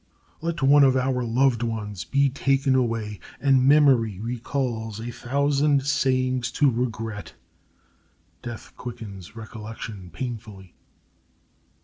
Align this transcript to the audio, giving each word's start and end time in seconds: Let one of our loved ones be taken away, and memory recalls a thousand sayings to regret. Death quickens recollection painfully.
Let 0.41 0.63
one 0.63 0.83
of 0.83 0.97
our 0.97 1.23
loved 1.23 1.61
ones 1.61 2.05
be 2.05 2.27
taken 2.31 2.73
away, 2.73 3.19
and 3.39 3.63
memory 3.63 4.19
recalls 4.19 4.99
a 4.99 5.11
thousand 5.11 5.85
sayings 5.85 6.49
to 6.53 6.71
regret. 6.71 7.35
Death 8.41 8.73
quickens 8.77 9.35
recollection 9.35 10.09
painfully. 10.11 10.73